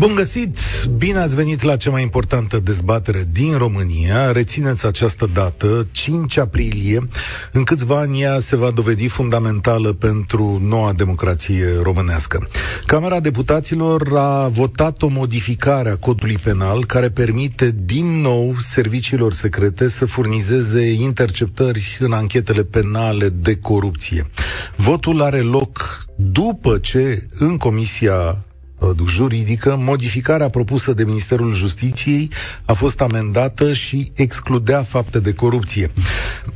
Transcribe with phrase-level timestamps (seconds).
[0.00, 0.58] Bun găsit!
[0.96, 4.32] Bine ați venit la cea mai importantă dezbatere din România.
[4.32, 7.08] Rețineți această dată, 5 aprilie.
[7.52, 12.48] În câțiva ani ea se va dovedi fundamentală pentru noua democrație românească.
[12.86, 19.88] Camera Deputaților a votat o modificare a codului penal care permite din nou serviciilor secrete
[19.88, 24.30] să furnizeze interceptări în anchetele penale de corupție.
[24.76, 28.49] Votul are loc după ce în Comisia Uh,
[29.06, 32.30] juridică, modificarea propusă de Ministerul Justiției
[32.64, 35.90] a fost amendată și excludea fapte de corupție.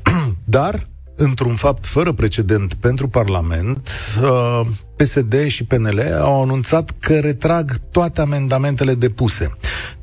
[0.45, 3.88] Dar, într-un fapt fără precedent pentru Parlament,
[4.23, 4.60] uh,
[4.96, 9.56] PSD și PNL au anunțat că retrag toate amendamentele depuse.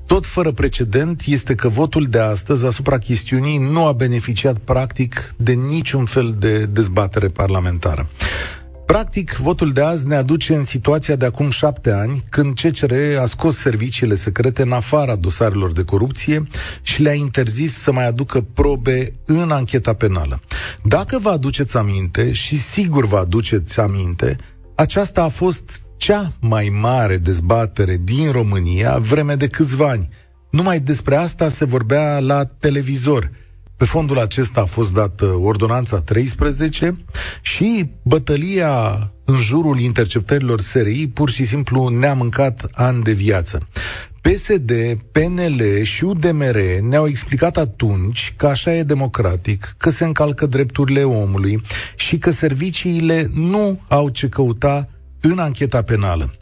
[0.05, 5.51] Tot fără precedent este că votul de astăzi asupra chestiunii nu a beneficiat practic de
[5.51, 8.09] niciun fel de dezbatere parlamentară.
[8.91, 13.25] Practic, votul de azi ne aduce în situația de acum șapte ani, când CCR a
[13.25, 16.47] scos serviciile secrete în afara dosarelor de corupție
[16.81, 20.41] și le-a interzis să mai aducă probe în ancheta penală.
[20.83, 24.37] Dacă vă aduceți aminte, și sigur vă aduceți aminte,
[24.75, 30.09] aceasta a fost cea mai mare dezbatere din România vreme de câțiva ani.
[30.49, 33.31] Numai despre asta se vorbea la televizor–
[33.81, 37.05] pe fondul acesta a fost dată ordonanța 13
[37.41, 43.67] și bătălia în jurul interceptărilor SRI pur și simplu ne-a mâncat ani de viață.
[44.21, 44.71] PSD,
[45.11, 51.61] PNL și UDMR ne-au explicat atunci că așa e democratic, că se încalcă drepturile omului
[51.95, 54.89] și că serviciile nu au ce căuta
[55.21, 56.33] în ancheta penală.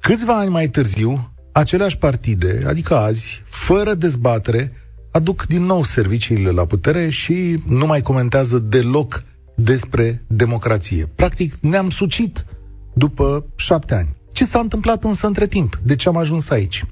[0.00, 4.72] Câțiva ani mai târziu, aceleași partide, adică azi, fără dezbatere,
[5.14, 9.24] aduc din nou serviciile la putere și nu mai comentează deloc
[9.56, 11.08] despre democrație.
[11.14, 12.46] Practic, ne-am sucit
[12.94, 14.16] după șapte ani.
[14.32, 15.78] Ce s-a întâmplat însă între timp?
[15.82, 16.84] De ce am ajuns aici?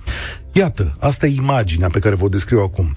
[0.52, 2.96] Iată, asta e imaginea pe care vă o descriu acum.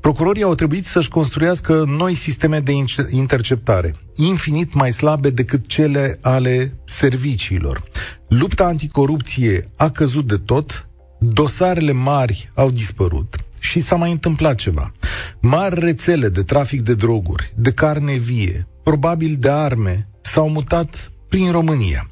[0.00, 2.72] Procurorii au trebuit să-și construiască noi sisteme de
[3.10, 7.82] interceptare, infinit mai slabe decât cele ale serviciilor.
[8.28, 14.92] Lupta anticorupție a căzut de tot, dosarele mari au dispărut, și s-a mai întâmplat ceva.
[15.40, 21.50] Mari rețele de trafic de droguri, de carne vie, probabil de arme, s-au mutat prin
[21.50, 22.10] România.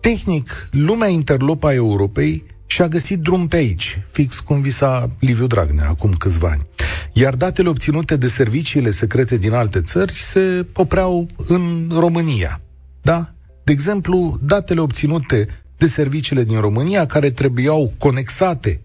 [0.00, 5.88] Tehnic, lumea interlopă a Europei și-a găsit drum pe aici, fix cum visa Liviu Dragnea
[5.88, 6.66] acum câțiva ani.
[7.12, 12.60] Iar datele obținute de serviciile secrete din alte țări se opreau în România.
[13.02, 13.30] Da?
[13.64, 18.80] De exemplu, datele obținute de serviciile din România, care trebuiau conexate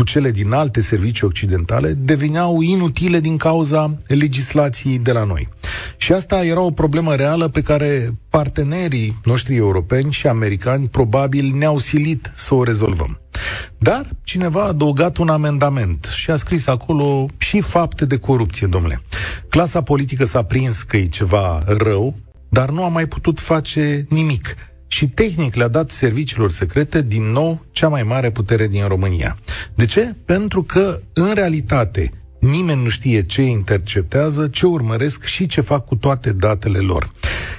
[0.00, 5.48] cu cele din alte servicii occidentale deveneau inutile din cauza legislației de la noi.
[5.96, 11.78] Și asta era o problemă reală pe care partenerii noștri europeni și americani probabil ne-au
[11.78, 13.20] silit să o rezolvăm.
[13.78, 19.02] Dar cineva a adăugat un amendament și a scris acolo și fapte de corupție, domnule.
[19.48, 22.16] Clasa politică s-a prins că e ceva rău,
[22.48, 24.56] dar nu a mai putut face nimic
[24.92, 29.38] și tehnic le-a dat serviciilor secrete din nou cea mai mare putere din România.
[29.74, 30.14] De ce?
[30.24, 35.94] Pentru că, în realitate, nimeni nu știe ce interceptează, ce urmăresc și ce fac cu
[35.96, 37.10] toate datele lor.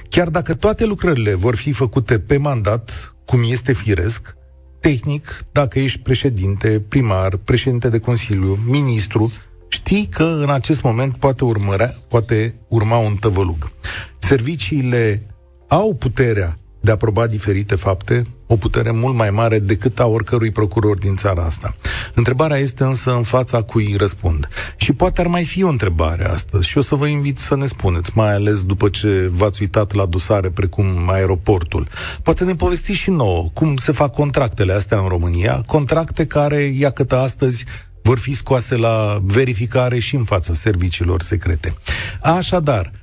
[0.08, 4.36] Chiar dacă toate lucrările vor fi făcute pe mandat, cum este firesc,
[4.80, 9.32] tehnic, dacă ești președinte, primar, președinte de Consiliu, ministru,
[9.68, 13.70] știi că în acest moment poate, urmărea, poate urma un tăvălug.
[14.18, 15.22] Serviciile
[15.68, 20.50] au puterea de a proba diferite fapte, o putere mult mai mare decât a oricărui
[20.50, 21.76] procuror din țara asta.
[22.14, 24.48] Întrebarea este însă în fața cui răspund.
[24.76, 27.66] Și poate ar mai fi o întrebare astăzi și o să vă invit să ne
[27.66, 31.88] spuneți, mai ales după ce v-ați uitat la dosare precum aeroportul.
[32.22, 37.16] Poate ne povestiți și nouă cum se fac contractele astea în România, contracte care, iată
[37.16, 37.64] astăzi,
[38.02, 41.74] vor fi scoase la verificare și în fața serviciilor secrete.
[42.20, 43.01] Așadar, 0372069599.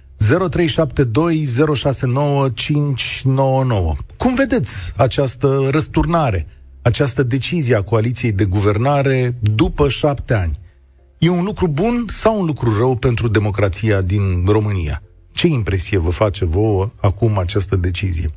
[4.18, 6.45] Cum vedeți această răsturnare,
[6.81, 10.51] această decizie a coaliției de guvernare după șapte ani?
[11.18, 15.01] E un lucru bun sau un lucru rău pentru democrația din România?
[15.31, 18.31] Ce impresie vă face vouă acum această decizie?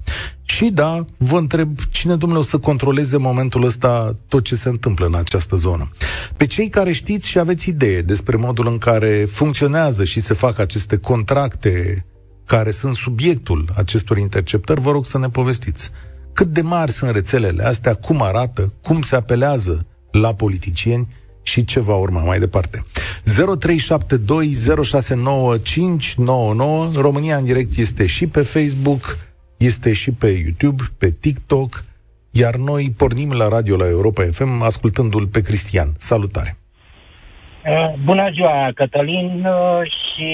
[0.54, 5.06] Și da, vă întreb cine, domnule, o să controleze momentul ăsta tot ce se întâmplă
[5.06, 5.90] în această zonă.
[6.36, 10.58] Pe cei care știți și aveți idee despre modul în care funcționează și se fac
[10.58, 12.04] aceste contracte
[12.46, 15.90] care sunt subiectul acestor interceptări, vă rog să ne povestiți.
[16.32, 21.08] Cât de mari sunt rețelele astea, cum arată, cum se apelează la politicieni
[21.42, 22.84] și ce va urma mai departe.
[23.24, 23.32] 0372069599.
[26.94, 29.18] România în direct este și pe Facebook,
[29.64, 31.84] este și pe YouTube, pe TikTok,
[32.30, 35.88] iar noi pornim la radio la Europa FM ascultându-l pe Cristian.
[35.96, 36.56] Salutare!
[37.66, 40.28] Uh, bună ziua, Cătălin, uh, și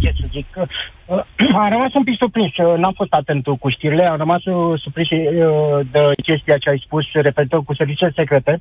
[0.00, 1.22] ce să zic, uh,
[1.62, 4.42] am rămas un pic surprins, n-am fost atent cu știrile, am rămas
[4.76, 5.08] surprins
[5.90, 8.60] de chestia ce ai spus referitor cu serviciile secrete.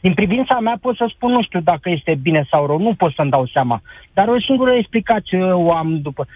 [0.00, 3.12] Din privința mea pot să spun, nu știu dacă este bine sau rău, nu pot
[3.14, 3.82] să-mi dau seama.
[4.12, 6.26] Dar o singură explicație o am după.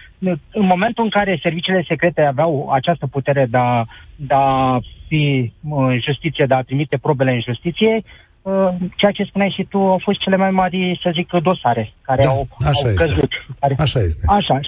[0.51, 3.85] În momentul în care serviciile secrete aveau această putere de a,
[4.15, 8.03] de a fi în justiție, de a trimite probele în justiție,
[8.45, 12.23] Uh, ceea ce spuneai și tu, au fost cele mai mari, să zic, dosare care
[12.23, 13.31] da, au, așa au căzut.
[13.31, 13.45] Este.
[13.59, 14.23] Care, așa este.
[14.25, 14.59] Așa.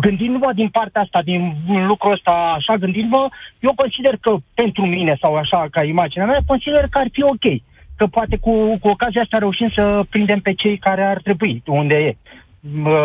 [0.00, 1.54] Gândindu-mă din partea asta, din
[1.86, 3.28] lucrul ăsta, așa gândindu-mă,
[3.60, 7.62] eu consider că pentru mine, sau așa ca imaginea mea, consider că ar fi ok.
[7.96, 11.94] Că poate cu, cu ocazia asta reușim să prindem pe cei care ar trebui, unde
[11.94, 12.16] e.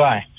[0.09, 0.29] Aia.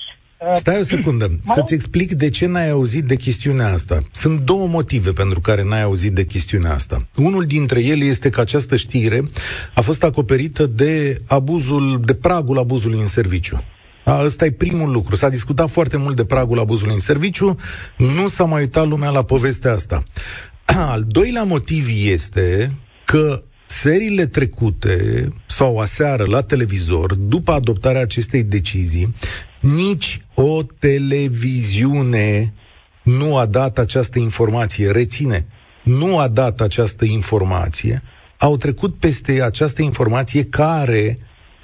[0.55, 3.99] Stai o secundă, să-ți explic de ce n-ai auzit de chestiunea asta.
[4.13, 7.09] Sunt două motive pentru care n-ai auzit de chestiunea asta.
[7.17, 9.23] Unul dintre ele este că această știre
[9.75, 13.65] a fost acoperită de abuzul, de pragul abuzului în serviciu.
[14.05, 15.17] A, ăsta e primul lucru.
[15.17, 17.59] S-a discutat foarte mult de pragul abuzului în serviciu,
[17.97, 20.03] nu s-a mai uitat lumea la povestea asta.
[20.93, 22.71] Al doilea motiv este
[23.05, 29.15] că seriile trecute sau aseară la televizor, după adoptarea acestei decizii,
[29.61, 32.55] nici o televiziune
[33.03, 35.47] nu a dat această informație, reține,
[35.85, 38.03] nu a dat această informație,
[38.39, 41.19] au trecut peste această informație care,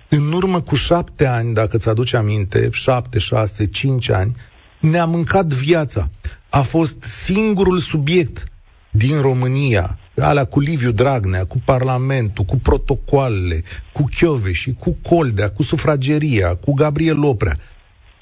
[0.09, 4.33] în urmă cu șapte ani, dacă ți aduce aminte, șapte, șase, cinci ani,
[4.81, 6.11] ne-a mâncat viața.
[6.51, 8.45] A fost singurul subiect
[8.91, 14.05] din România, alea cu Liviu Dragnea, cu Parlamentul, cu protocoalele, cu
[14.53, 17.59] și cu Coldea, cu sufrageria, cu Gabriel Oprea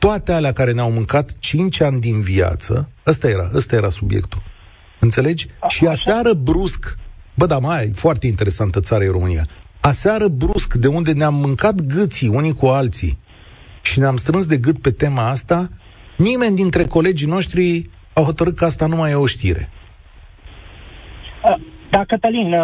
[0.05, 4.43] toate alea care ne-au mâncat 5 ani din viață, ăsta era, ăsta era subiectul.
[5.01, 5.47] Înțelegi?
[5.61, 6.97] A, și aseară brusc,
[7.35, 9.47] bă, da, mai, foarte interesantă țară e România.
[9.81, 13.19] Aseară brusc, de unde ne-am mâncat gâții unii cu alții
[13.83, 15.71] și ne-am strâns de gât pe tema asta,
[16.17, 19.71] nimeni dintre colegii noștri au hotărât că asta nu mai e o știre.
[22.05, 22.55] Da, Cătălin,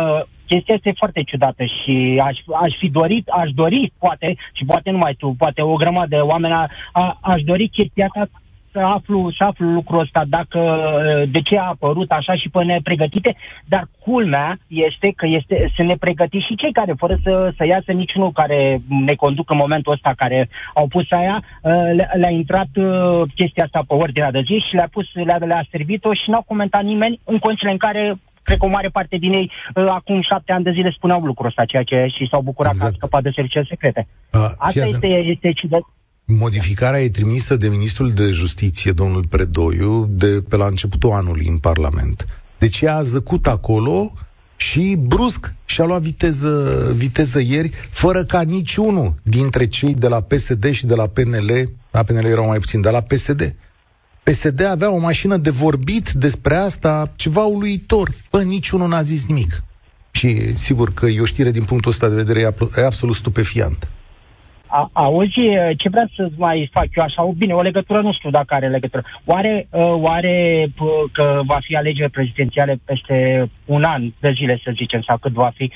[0.47, 5.15] chestia este foarte ciudată și aș, aș fi dorit, aș dori, poate, și poate numai
[5.19, 8.29] tu, poate o grămadă de oameni, a, a, aș dori chestia asta
[8.73, 10.61] să aflu, să aflu lucrul ăsta, dacă,
[11.31, 15.95] de ce a apărut așa și pe nepregătite, dar culmea este că este, să ne
[16.01, 20.13] pregătiți și cei care, fără să, să iasă niciunul care ne conduc în momentul ăsta,
[20.17, 21.43] care au pus aia,
[21.93, 22.69] le, le-a intrat
[23.35, 26.83] chestia asta pe ordinea de zi și le-a pus, le-a, le-a servit-o și n-au comentat
[26.83, 30.53] nimeni în condițiile în care cred că o mare parte din ei uh, acum șapte
[30.53, 32.79] ani de zile spuneau lucrul ăsta, ceea ce și s-au bucurat exact.
[32.79, 32.97] că a exact.
[32.97, 34.07] scăpat de serviciile secrete.
[34.31, 35.83] A, Asta este, este ciudat.
[36.25, 41.59] Modificarea e trimisă de ministrul de justiție, domnul Predoiu, de pe la începutul anului în
[41.59, 42.27] Parlament.
[42.59, 44.13] Deci ea a zăcut acolo
[44.57, 50.71] și brusc și-a luat viteză, viteză ieri, fără ca niciunul dintre cei de la PSD
[50.71, 53.55] și de la PNL, la PNL erau mai puțin, de la PSD,
[54.23, 58.09] PSD avea o mașină de vorbit despre asta, ceva uluitor.
[58.31, 59.63] Bă, niciunul n-a zis nimic.
[60.11, 63.91] Și sigur că e o știre din punctul ăsta de vedere e absolut stupefiant.
[64.67, 65.41] A, auzi,
[65.77, 67.31] ce vreau să mai fac eu așa?
[67.37, 69.05] Bine, o legătură nu știu dacă are legătură.
[69.25, 69.69] Oare,
[70.07, 70.67] oare
[71.12, 75.53] că va fi alegeri prezidențiale peste un an de zile, să zicem, sau cât va
[75.55, 75.73] fi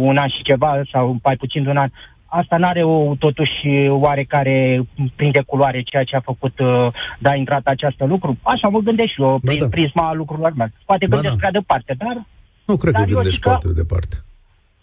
[0.00, 1.90] un an și ceva, sau mai puțin de un an,
[2.26, 7.34] asta nu are o, totuși oarecare prinde culoare ceea ce a făcut uh, de a
[7.34, 8.38] intrat această lucru.
[8.42, 9.68] Așa mă gândesc și eu, prin da.
[9.68, 10.72] prisma lucrurilor mele.
[10.84, 11.38] Poate gândesc da.
[11.38, 12.24] prea departe, dar...
[12.64, 14.16] Nu cred dar că gândești foarte că, departe.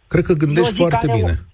[0.08, 1.32] Cred că gândești foarte bine.
[1.32, 1.52] O,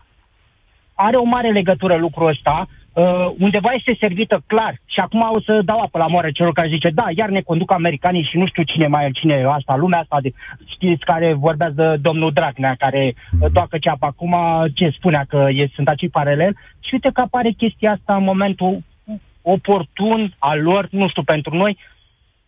[1.06, 5.62] are o mare legătură lucrul ăsta uh, undeva este servită clar și acum o să
[5.66, 8.64] dau apă la moare celor care zice, da, iar ne conduc americanii și nu știu
[8.64, 10.32] cine mai e cine e asta, lumea asta, de,
[10.66, 13.50] știți, care vorbează de domnul Dragnea, care mm.
[13.54, 14.36] toacă ceapă acum,
[14.74, 18.84] ce spunea că e, sunt acei paralel și uite că apare chestia asta în momentul
[19.42, 21.78] oportun al lor, nu știu, pentru noi,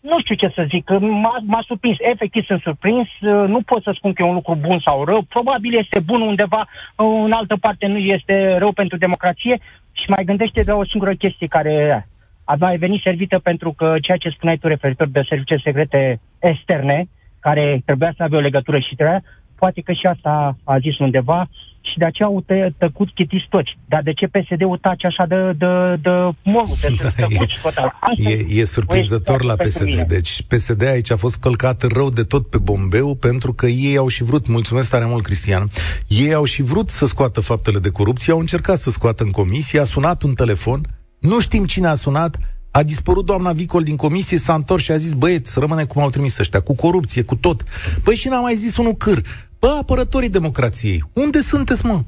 [0.02, 3.08] nu știu ce să zic, m-a, m-a surprins, efectiv sunt surprins,
[3.48, 6.68] nu pot să spun că e un lucru bun sau rău, probabil este bun undeva,
[6.96, 9.60] în altă parte nu este rău pentru democrație.
[9.92, 12.08] Și mai gândește de o singură chestie care
[12.44, 17.06] a mai venit servită pentru că ceea ce spuneai tu referitor de servicii secrete externe,
[17.40, 19.24] care trebuia să aibă o legătură și trebuia,
[19.62, 21.50] poate că și asta a zis undeva,
[21.90, 23.78] și de aceea au tă, tăcut chitiți toți.
[23.88, 26.10] Dar de ce PSD-ul tace așa de, de, de
[26.44, 27.88] molul, de da,
[28.30, 30.02] e, e, e surprinzător la PSD.
[30.08, 34.08] Deci PSD aici a fost călcat rău de tot pe bombeu pentru că ei au
[34.08, 35.70] și vrut, mulțumesc tare mult Cristian,
[36.08, 39.80] ei au și vrut să scoată faptele de corupție, au încercat să scoată în comisie,
[39.80, 40.82] a sunat un telefon,
[41.20, 42.38] nu știm cine a sunat,
[42.72, 46.10] a dispărut doamna Vicol din comisie, s-a întors și a zis, băieți, rămâne cum au
[46.10, 47.64] trimis ăștia, cu corupție, cu tot.
[48.04, 49.22] Păi și n-a mai zis unul câr.
[49.62, 52.04] Bă, apărătorii democrației, unde sunteți, mă?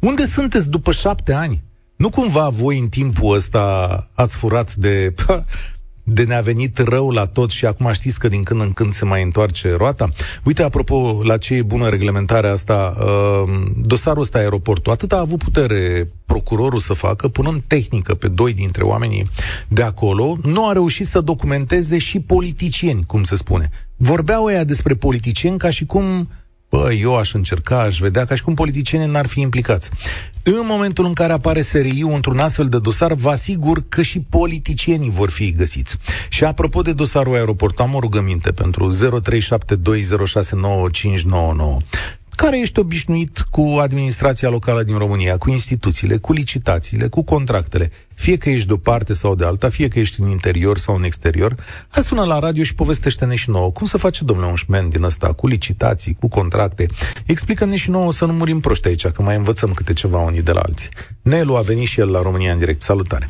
[0.00, 1.62] Unde sunteți după șapte ani?
[1.96, 5.14] Nu cumva voi în timpul ăsta ați furat de...
[6.02, 9.04] de ne-a venit rău la tot și acum știți că din când în când se
[9.04, 10.10] mai întoarce roata?
[10.44, 15.38] Uite, apropo, la ce e bună reglementarea asta, uh, dosarul ăsta aeroportul, atât a avut
[15.38, 19.26] putere procurorul să facă, punând tehnică pe doi dintre oamenii
[19.68, 23.70] de acolo, nu a reușit să documenteze și politicieni, cum se spune.
[23.96, 26.28] Vorbeau ea despre politicieni ca și cum
[26.70, 29.90] bă, eu aș încerca, aș vedea, ca și cum politicienii n-ar fi implicați.
[30.42, 35.10] În momentul în care apare SRI într-un astfel de dosar, vă asigur că și politicienii
[35.10, 35.96] vor fi găsiți.
[36.28, 39.00] Și apropo de dosarul aeroport, am o rugăminte pentru 0372069599
[42.36, 48.36] care ești obișnuit cu administrația locală din România, cu instituțiile, cu licitațiile, cu contractele, fie
[48.36, 51.02] că ești de o parte sau de alta, fie că ești în interior sau în
[51.02, 51.54] exterior,
[51.90, 53.70] hai sună la radio și povestește-ne și nouă.
[53.70, 56.86] Cum să face, domnule, un șmen din ăsta, cu licitații, cu contracte?
[57.26, 60.52] Explică-ne și nouă să nu murim proști aici, că mai învățăm câte ceva unii de
[60.52, 60.88] la alții.
[61.22, 62.80] Nelu a venit și el la România în direct.
[62.80, 63.28] Salutare!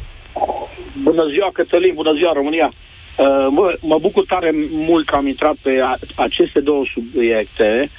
[1.02, 1.94] Bună ziua, Cătălin!
[1.94, 2.72] Bună ziua, România!
[3.18, 7.90] Uh, mă, mă bucur tare mult că am intrat pe a, aceste două subiecte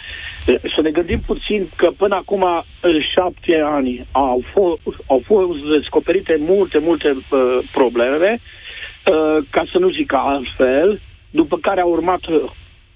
[0.45, 2.45] să ne gândim puțin că până acum,
[2.81, 9.77] în șapte ani, au, f- au fost descoperite multe, multe uh, probleme, uh, ca să
[9.77, 12.41] nu zic altfel, după care a urmat uh,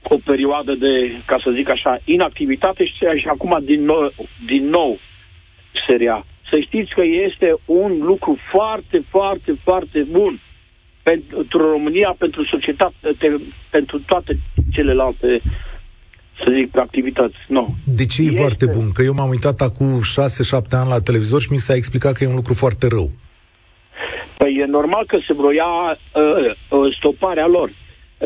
[0.04, 4.14] o perioadă de, ca să zic așa, inactivitate și, și acum din nou,
[4.46, 5.00] din nou
[5.88, 6.26] seria.
[6.52, 10.40] Să știți că este un lucru foarte, foarte, foarte bun
[11.04, 13.16] pentru România, pentru societate,
[13.70, 14.38] pentru toate
[14.74, 15.42] celelalte
[16.38, 17.36] să zic, activități.
[17.48, 17.76] Nu.
[17.84, 18.40] De ce e este...
[18.40, 18.92] foarte bun?
[18.92, 22.28] Că eu m-am uitat acum 6-7 ani la televizor și mi s-a explicat că e
[22.28, 23.12] un lucru foarte rău.
[24.38, 27.70] Păi e normal că se vroia uh, uh, stoparea lor.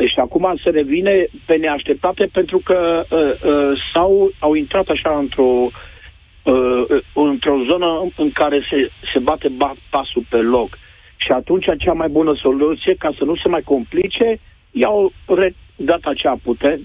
[0.06, 3.18] Și acum se revine pe neașteptate pentru că uh,
[3.52, 5.70] uh, sau au intrat așa într-o
[6.42, 10.78] uh, într-o zonă în care se, se bate ba, pasul pe loc.
[11.16, 14.40] Și atunci cea mai bună soluție, ca să nu se mai complice,
[14.70, 15.12] i-au
[15.76, 16.80] dat acea putere,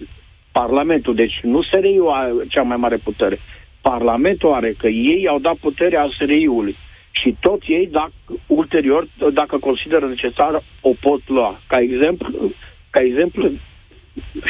[0.62, 3.40] Parlamentul, deci nu SRI-ul are cea mai mare putere.
[3.82, 6.76] Parlamentul are, că ei au dat puterea SRI-ului.
[7.12, 8.12] Și tot ei, dacă,
[8.48, 11.62] ulterior, dacă consideră necesar, o pot lua.
[11.68, 12.52] Ca exemplu,
[12.90, 13.52] ca exemplu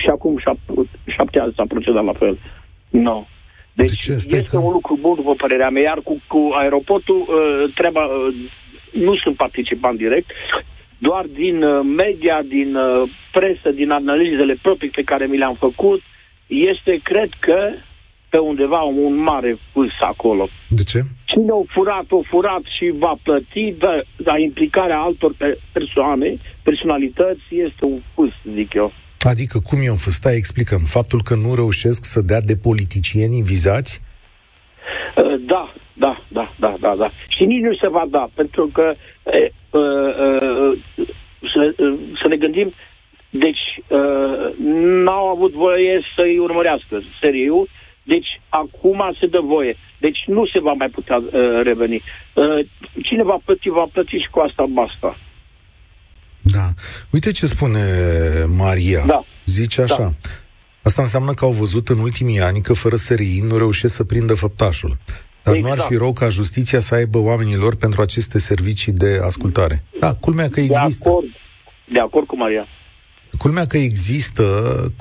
[0.01, 0.71] și acum șapte,
[1.05, 2.37] șapte ani s-a procedat la fel.
[2.89, 3.01] Nu.
[3.01, 3.25] No.
[3.73, 4.57] Deci, deci este că...
[4.57, 8.35] un lucru bun, după părerea mea, iar cu, cu aeroportul, uh, treaba, uh,
[8.91, 10.29] nu sunt participant direct,
[10.97, 16.01] doar din uh, media, din uh, presă, din analizele proprii pe care mi le-am făcut,
[16.47, 17.57] este, cred că,
[18.29, 20.49] pe undeva un mare pus acolo.
[20.69, 20.99] De ce?
[21.25, 25.35] Cine a furat, a furat și va plăti, dar, dar implicarea altor
[25.71, 28.93] persoane, personalități, este un pus, zic eu.
[29.19, 30.13] Adică cum e un fus?
[30.13, 30.79] Stai, explicăm.
[30.79, 34.01] Faptul că nu reușesc să dea de politicieni vizați?
[35.15, 37.11] Uh, da, da, da, da, da, da.
[37.27, 39.51] Și nici nu se va da, pentru că e, uh, uh,
[41.53, 42.73] să, uh, să ne gândim,
[43.29, 44.53] deci uh,
[45.05, 47.69] n-au avut voie să-i urmărească seriul,
[48.03, 49.77] deci acum se dă voie.
[49.99, 51.31] Deci nu se va mai putea uh,
[51.63, 52.03] reveni.
[52.33, 52.67] Uh,
[53.03, 55.17] cine va plăti, va plăti și cu asta basta.
[56.41, 56.67] Da.
[57.09, 57.79] Uite ce spune
[58.57, 59.03] Maria.
[59.05, 59.23] Da.
[59.45, 59.97] Zice așa.
[59.97, 60.11] Da.
[60.81, 64.33] Asta înseamnă că au văzut în ultimii ani că fără serii nu reușesc să prindă
[64.33, 64.97] făptașul.
[65.45, 65.75] Dar exact.
[65.75, 69.83] nu ar fi rău ca justiția să aibă oamenilor pentru aceste servicii de ascultare.
[69.99, 71.03] Da, culmea că există.
[71.03, 71.27] De acord,
[71.93, 72.67] de acord cu Maria.
[73.37, 74.43] Culmea că există,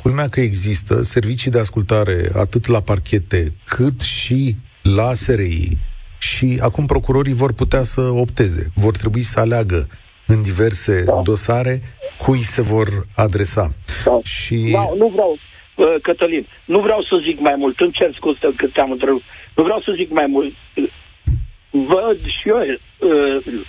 [0.03, 5.79] culmea că există servicii de ascultare atât la parchete cât și la SRI
[6.19, 9.89] și acum procurorii vor putea să opteze, vor trebui să aleagă
[10.27, 11.21] în diverse da.
[11.25, 11.81] dosare
[12.19, 13.75] cui se vor adresa.
[14.05, 14.19] Da.
[14.23, 14.57] Și...
[14.73, 15.39] Da, nu vreau,
[15.77, 19.25] uh, Cătălin, nu vreau să zic mai mult, îmi cer scuze că te-am întrerupt.
[19.57, 20.55] Nu vreau să zic mai mult.
[21.71, 23.65] Văd și eu, uh,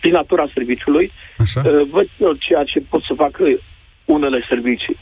[0.00, 1.62] prin natura serviciului, Așa?
[1.64, 3.38] Uh, văd eu ceea ce pot să fac
[4.04, 4.96] unele servicii.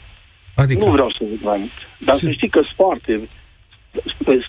[0.55, 0.85] Adică?
[0.85, 1.77] Nu vreau să zic mai mult.
[2.05, 2.25] Dar ce?
[2.25, 3.29] să știi că sunt foarte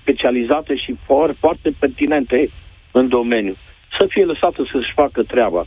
[0.00, 2.50] specializate și foarte, foarte pertinente
[2.92, 3.56] în domeniu.
[3.98, 5.66] Să fie lăsată să-și facă treaba.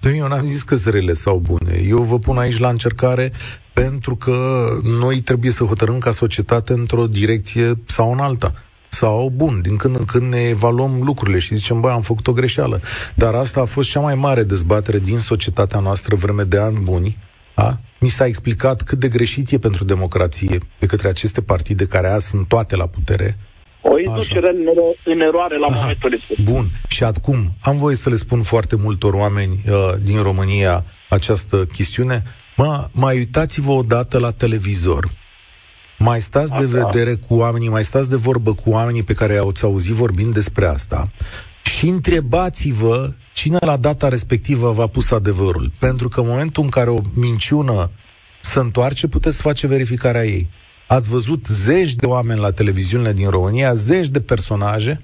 [0.00, 1.80] Dar eu n-am zis că sunt rele sau bune.
[1.88, 3.32] Eu vă pun aici la încercare
[3.72, 4.66] pentru că
[5.00, 8.52] noi trebuie să hotărâm ca societate într-o direcție sau în alta.
[8.98, 12.32] Sau, bun, din când în când ne evaluăm lucrurile și zicem, băi, am făcut o
[12.32, 12.80] greșeală.
[13.14, 17.16] Dar asta a fost cea mai mare dezbatere din societatea noastră vreme de ani buni.
[17.54, 17.80] A?
[18.00, 22.26] Mi s-a explicat cât de greșit e pentru democrație de către aceste partide care azi
[22.26, 23.38] sunt toate la putere.
[23.82, 25.78] O inducere în, ero- în eroare la Aha.
[25.80, 26.54] momentul respectiv.
[26.54, 26.70] Bun.
[26.88, 32.22] Și acum, am voie să le spun foarte multor oameni uh, din România această chestiune.
[32.56, 35.04] Mă, mai uitați-vă odată la televizor
[35.98, 36.64] mai stați asta.
[36.64, 40.34] de vedere cu oamenii, mai stați de vorbă cu oamenii pe care au auzit vorbind
[40.34, 41.10] despre asta
[41.64, 45.72] și întrebați-vă cine la data respectivă v-a pus adevărul.
[45.78, 47.90] Pentru că în momentul în care o minciună
[48.40, 50.48] se întoarce, puteți face verificarea ei.
[50.88, 55.00] Ați văzut zeci de oameni la televiziunile din România, zeci de personaje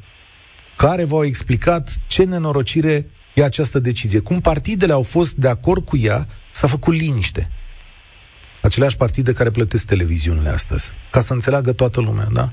[0.77, 4.19] care v-au explicat ce nenorocire e această decizie.
[4.19, 7.51] Cum partidele au fost de acord cu ea, s-a făcut liniște
[8.65, 10.91] aceleași partide care plătesc televiziunile astăzi.
[11.11, 12.53] Ca să înțeleagă toată lumea, da?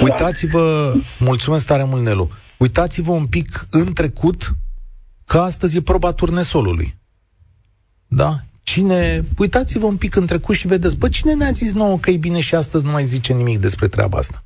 [0.00, 4.56] Uitați-vă, mulțumesc tare mult, Nelu, uitați-vă un pic în trecut
[5.24, 6.98] că astăzi e proba turnesolului.
[8.06, 8.40] Da?
[8.62, 12.16] Cine, uitați-vă un pic în trecut și vedeți, bă, cine ne-a zis nouă că e
[12.16, 14.44] bine și astăzi nu mai zice nimic despre treaba asta?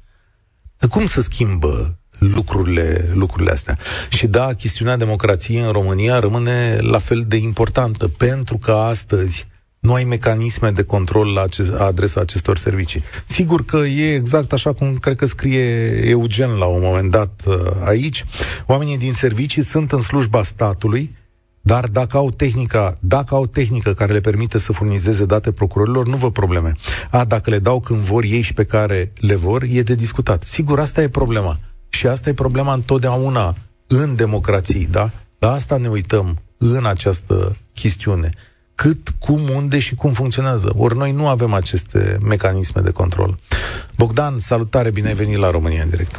[0.79, 3.79] De cum să schimbă lucrurile, lucrurile astea.
[4.09, 9.50] Și da, chestiunea democrației în România rămâne la fel de importantă, pentru că astăzi
[9.81, 13.03] nu ai mecanisme de control la acest, adresa acestor servicii.
[13.27, 15.65] Sigur că e exact așa cum cred că scrie
[16.09, 18.25] Eugen la un moment dat uh, aici.
[18.67, 21.17] Oamenii din servicii sunt în slujba statului,
[21.61, 26.17] dar dacă au tehnica, dacă au tehnică care le permite să furnizeze date procurorilor, nu
[26.17, 26.77] vă probleme.
[27.11, 30.43] A, dacă le dau când vor ei și pe care le vor, e de discutat.
[30.43, 31.59] Sigur, asta e problema.
[31.89, 33.57] Și asta e problema întotdeauna
[33.87, 35.11] în democrații, da?
[35.39, 38.31] La asta ne uităm în această chestiune
[38.83, 40.69] cât, cum, unde și cum funcționează.
[40.85, 42.01] Ori noi nu avem aceste
[42.33, 43.31] mecanisme de control.
[43.99, 46.15] Bogdan, salutare, bine ai venit la România în direct.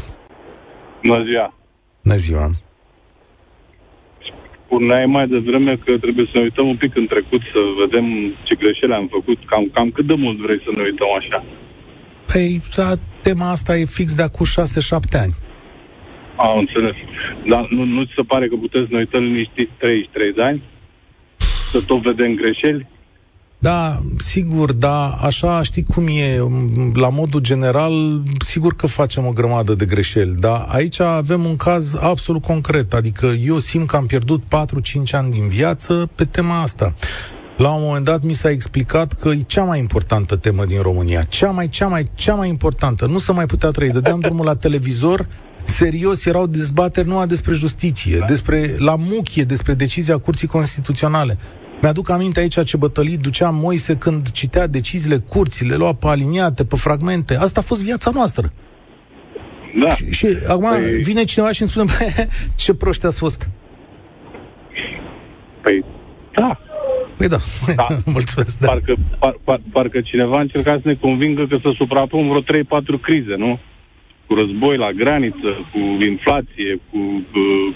[1.03, 1.47] Bună ziua!
[2.03, 2.45] Bună ziua!
[4.65, 8.05] Spuneai mai devreme că trebuie să ne uităm un pic în trecut, să vedem
[8.43, 9.37] ce greșeli am făcut.
[9.45, 11.43] Cam, cam cât de mult vrei să ne uităm așa?
[12.31, 12.89] Păi, da,
[13.21, 14.49] tema asta e fix de acum 6-7
[15.23, 15.33] ani.
[16.35, 16.95] Am înțeles.
[17.51, 20.61] Dar nu, nu ți se pare că puteți să ne uităm niște 33 de ani?
[21.71, 22.87] Să tot vedem greșeli?
[23.61, 26.37] Da, sigur, da, așa știi cum e,
[26.93, 31.95] la modul general, sigur că facem o grămadă de greșeli, dar aici avem un caz
[31.99, 34.47] absolut concret, adică eu simt că am pierdut 4-5
[35.11, 36.93] ani din viață pe tema asta.
[37.57, 41.21] La un moment dat mi s-a explicat că e cea mai importantă temă din România,
[41.21, 43.89] cea mai, cea mai, cea mai importantă, nu să mai putea trăi.
[43.89, 45.27] Dădeam drumul la televizor,
[45.63, 51.37] serios erau dezbateri numai despre justiție, despre la muchie, despre decizia Curții Constituționale.
[51.81, 56.65] Mi-aduc aminte aici ce bătălii ducea Moise când citea deciziile curții, le lua pe aliniate,
[56.65, 57.35] pe fragmente.
[57.35, 58.51] Asta a fost viața noastră.
[59.79, 59.89] Da.
[59.89, 61.01] Și, și acum păi...
[61.01, 61.87] vine cineva și îmi spune,
[62.63, 63.49] ce proști ați fost.
[65.61, 65.83] Păi,
[66.31, 66.59] da.
[67.17, 67.37] Păi da,
[67.75, 67.87] da.
[68.15, 68.59] mulțumesc.
[68.59, 68.67] Da.
[68.67, 73.01] Parcă, par, par, parcă cineva a încercat să ne convingă că să suprapun vreo 3-4
[73.01, 73.59] crize, nu?
[74.27, 77.75] Cu război la graniță, cu inflație, cu uh,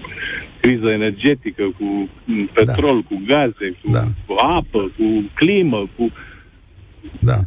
[0.65, 2.09] criză energetică, cu
[2.53, 3.07] petrol, da.
[3.09, 4.03] cu gaze, cu, da.
[4.25, 6.11] cu apă, cu climă, cu...
[7.19, 7.39] Da.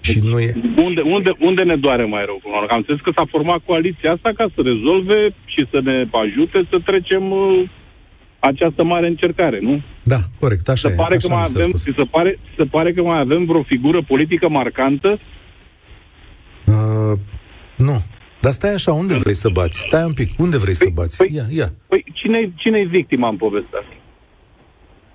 [0.00, 0.52] Și nu e...
[0.76, 2.40] Unde, unde, unde ne doare mai rău?
[2.70, 6.78] Am înțeles că s-a format coaliția asta ca să rezolve și să ne ajute să
[6.84, 7.62] trecem uh,
[8.38, 9.82] această mare încercare, nu?
[10.02, 10.96] Da, corect, așa se e.
[10.96, 14.48] Pare așa că mai avem, se, pare, se pare că mai avem vreo figură politică
[14.48, 15.18] marcantă?
[16.66, 17.18] Uh,
[17.76, 18.02] nu.
[18.42, 19.78] Dar stai așa, unde vrei să bați?
[19.78, 21.16] Stai un pic, unde vrei păi, să bați?
[21.16, 21.72] Păi, ia, ia.
[21.88, 23.94] Păi cine, cine e victima în povestea asta?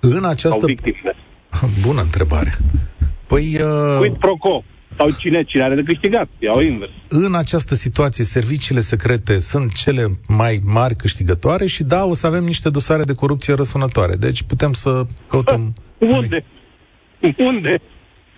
[0.00, 0.66] În această...
[1.50, 2.58] Sau Bună întrebare.
[3.26, 3.56] Păi...
[3.60, 3.98] Uh...
[3.98, 4.62] Quid pro quo.
[4.96, 6.28] Sau cine, cine are de câștigat?
[6.38, 6.90] Iau invers.
[7.08, 12.44] În această situație, serviciile secrete sunt cele mai mari câștigătoare și da, o să avem
[12.44, 14.14] niște dosare de corupție răsunătoare.
[14.14, 15.74] Deci putem să căutăm...
[15.98, 16.44] Unde?
[17.38, 17.80] Unde?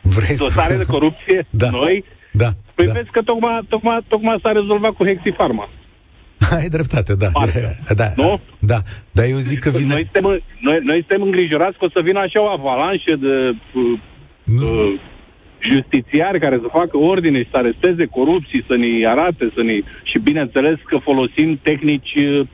[0.03, 0.79] Vrei dosare să...
[0.79, 1.47] de corupție?
[1.63, 1.71] Da.
[1.71, 2.05] Noi?
[2.33, 2.55] Da.
[2.81, 2.99] Păi da.
[2.99, 5.69] vezi că tocmai, tocmai, tocmai s-a rezolvat cu Hexifarma.
[6.59, 7.29] Ai dreptate, da.
[7.33, 7.71] Parcă.
[7.95, 8.41] Da, nu?
[8.59, 8.79] da.
[9.13, 9.95] Dar eu zic că vine...
[9.95, 13.35] Noi suntem, noi, noi suntem îngrijorați că o să vină așa o avalanșă de
[13.75, 13.99] uh,
[14.63, 15.01] uh,
[15.73, 19.75] justițiari care să facă ordine și să aresteze corupții, să ne arate, să ne...
[20.03, 22.47] Și bineînțeles că folosim tehnici uh,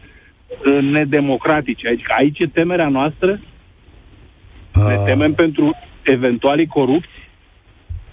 [0.81, 1.89] nedemocratice.
[1.89, 3.41] Aici, aici e temerea noastră?
[4.75, 4.87] Uh...
[4.89, 7.17] Ne temem pentru eventualii corupți?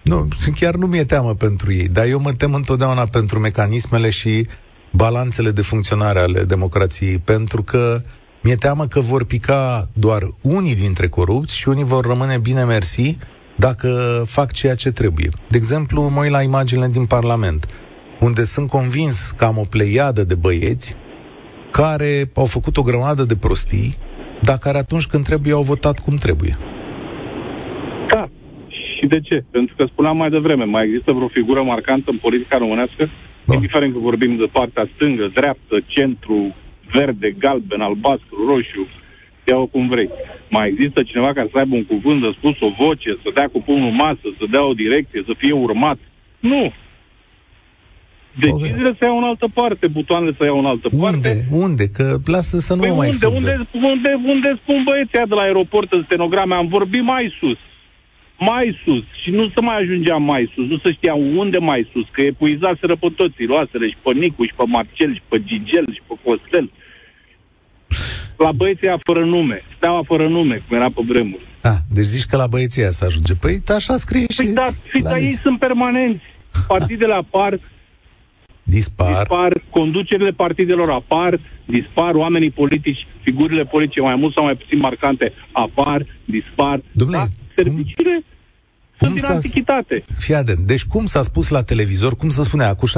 [0.03, 4.47] Nu, chiar nu mi-e teamă pentru ei, dar eu mă tem întotdeauna pentru mecanismele și
[4.91, 8.01] balanțele de funcționare ale democrației, pentru că
[8.41, 13.17] mi-e teamă că vor pica doar unii dintre corupți și unii vor rămâne bine mersi
[13.57, 15.29] dacă fac ceea ce trebuie.
[15.49, 17.67] De exemplu, mă uit la imaginile din Parlament,
[18.19, 20.95] unde sunt convins că am o pleiadă de băieți
[21.71, 23.97] care au făcut o grămadă de prostii,
[24.41, 26.57] dar care atunci când trebuie au votat cum trebuie.
[29.07, 29.15] Da.
[29.15, 29.43] Și de ce?
[29.51, 33.09] Pentru că spuneam mai devreme, mai există vreo figură marcantă în politica românească?
[33.45, 33.53] Da.
[33.53, 36.55] Indiferent că vorbim de partea stângă, dreaptă, centru,
[36.91, 38.87] verde, galben, albastru, roșu,
[39.47, 40.09] ia-o cum vrei.
[40.49, 43.61] Mai există cineva care să aibă un cuvânt de spus, o voce, să dea cu
[43.61, 45.97] pumnul masă, să dea o direcție, să fie urmat?
[46.39, 46.73] Nu.
[48.39, 48.95] Deciziile okay.
[48.99, 51.03] să iau în altă parte, butoanele să iau în altă unde?
[51.03, 51.45] parte.
[51.51, 51.85] Unde?
[51.87, 55.91] Că lasă să nu păi mai unde, unde, unde, unde spun băieții de la aeroport
[55.91, 57.57] în stenograme, am vorbit mai sus.
[58.39, 59.03] Mai sus.
[59.21, 60.67] Și nu să mai ajungeam mai sus.
[60.67, 62.05] Nu să știam unde mai sus.
[62.11, 63.43] Că epuizaseră pe toți.
[63.43, 66.71] Luaseră și pe Nicu, și pe Marcel, și pe Gigel, și pe Costel.
[68.37, 69.61] La băieții fără nume.
[69.75, 71.47] Steaua fără nume, cum era pe vremuri.
[71.61, 73.33] Ah, deci zici că la băieții să ajunge.
[73.33, 74.51] Păi așa scrie păi și...
[74.51, 76.23] Da, fiți ei sunt permanenți.
[76.67, 77.59] Partidele apar,
[78.63, 79.07] Dispar.
[79.07, 85.33] Dispar, conducerile partidelor apar, dispar oamenii politici, figurile politice mai mult sau mai puțin marcante
[85.51, 86.79] apar, dispar.
[86.79, 87.23] Dom'le, da?
[87.55, 88.23] Serviciile
[88.97, 89.99] cum sunt din antichitate.
[90.17, 90.59] Fii atent.
[90.59, 92.91] Deci cum s-a spus la televizor, cum se spunea acum 6-7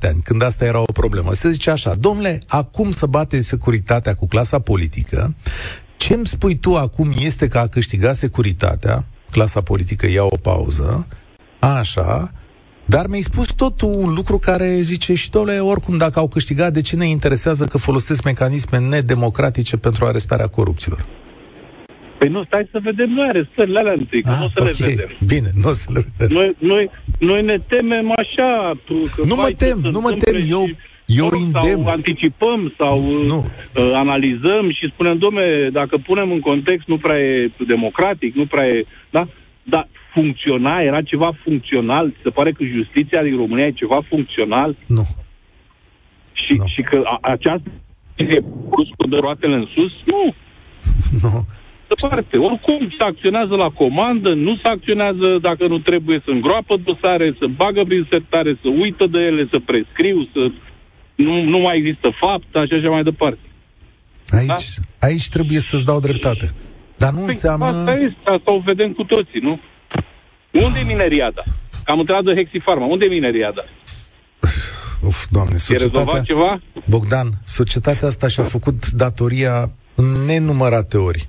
[0.00, 4.26] ani, când asta era o problemă, se zice așa, domnule, acum să bate securitatea cu
[4.26, 5.34] clasa politică,
[5.96, 11.06] ce îmi spui tu acum este că a câștigat securitatea, clasa politică ia o pauză,
[11.58, 12.32] așa,
[12.84, 16.80] dar mi-ai spus tot un lucru care zice și, domnule, oricum, dacă au câștigat, de
[16.80, 21.06] ce ne interesează că folosesc mecanisme nedemocratice pentru arestarea corupților?
[22.22, 24.74] Păi nu, stai să vedem noi arestările alea întâi, că ah, nu o să okay.
[24.78, 25.10] le vedem.
[25.26, 26.36] Bine, nu o să le vedem.
[26.36, 28.72] Noi, noi, noi ne temem așa.
[29.14, 30.64] Că nu mă tem, nu mă tem, eu...
[31.06, 31.82] Eu îndemn.
[31.82, 33.36] Sau anticipăm sau nu.
[33.36, 38.66] Uh, analizăm și spunem, domne, dacă punem în context, nu prea e democratic, nu prea
[38.66, 38.86] e...
[39.10, 39.28] Da?
[39.62, 42.14] Dar funcționa, era ceva funcțional?
[42.22, 44.76] Se pare că justiția din România e ceva funcțional?
[44.86, 45.06] Nu.
[46.32, 46.64] Și, nu.
[46.66, 47.70] și că a, această
[48.16, 49.92] e pus cu roatele în sus?
[50.04, 50.34] Nu.
[51.22, 51.46] Nu.
[52.00, 52.36] Parte.
[52.36, 57.46] Oricum se acționează la comandă, nu se acționează dacă nu trebuie să îngroapă dosare, să
[57.56, 60.52] bagă prin sertare, să uită de ele, să prescriu, să
[61.14, 63.46] nu, nu mai există fapt, așa și mai departe.
[64.28, 65.06] Aici, da?
[65.06, 66.50] aici trebuie să-ți dau dreptate.
[66.96, 67.64] Dar nu păi, înseamnă...
[67.64, 69.60] Asta este, asta o vedem cu toții, nu?
[70.50, 71.42] Unde e mineriada?
[71.84, 72.86] Am întrebat de Hexifarma.
[72.86, 73.64] Unde e mineriada?
[75.06, 76.18] Uf, doamne, societatea...
[76.18, 76.60] E ceva?
[76.88, 81.28] Bogdan, societatea asta și-a făcut datoria în nenumărate ori.